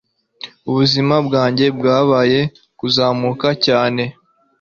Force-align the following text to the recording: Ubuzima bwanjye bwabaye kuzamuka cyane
Ubuzima 0.69 1.15
bwanjye 1.27 1.65
bwabaye 1.77 2.39
kuzamuka 2.79 3.47
cyane 3.65 4.03